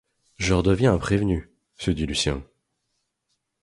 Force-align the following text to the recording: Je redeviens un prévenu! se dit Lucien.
Je 0.37 0.55
redeviens 0.55 0.93
un 0.95 0.97
prévenu! 0.97 1.51
se 1.75 1.91
dit 1.91 2.07
Lucien. 2.07 2.43